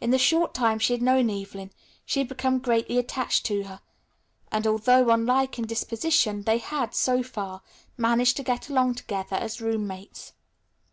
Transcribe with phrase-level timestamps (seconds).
[0.00, 1.72] In the short time she had known Evelyn
[2.06, 3.80] she had become greatly attached to her,
[4.52, 7.60] and although unlike in disposition, they had, so far,
[7.96, 10.34] managed to get along together as roommates.